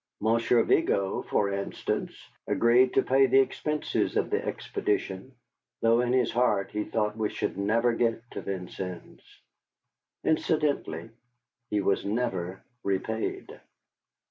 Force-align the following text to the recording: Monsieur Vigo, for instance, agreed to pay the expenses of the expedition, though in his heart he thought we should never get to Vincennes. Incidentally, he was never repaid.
Monsieur 0.19 0.63
Vigo, 0.63 1.21
for 1.21 1.51
instance, 1.51 2.11
agreed 2.47 2.91
to 2.95 3.03
pay 3.03 3.27
the 3.27 3.37
expenses 3.39 4.17
of 4.17 4.31
the 4.31 4.43
expedition, 4.43 5.31
though 5.83 6.01
in 6.01 6.11
his 6.11 6.31
heart 6.31 6.71
he 6.71 6.83
thought 6.83 7.15
we 7.15 7.29
should 7.29 7.55
never 7.55 7.93
get 7.93 8.23
to 8.31 8.41
Vincennes. 8.41 9.21
Incidentally, 10.23 11.11
he 11.69 11.81
was 11.81 12.03
never 12.03 12.63
repaid. 12.83 13.61